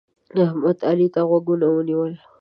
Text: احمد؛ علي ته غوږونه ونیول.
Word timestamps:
احمد؛ 0.43 0.77
علي 0.89 1.07
ته 1.13 1.21
غوږونه 1.29 1.67
ونیول. 1.71 2.13